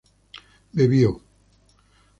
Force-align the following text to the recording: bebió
bebió 0.73 1.13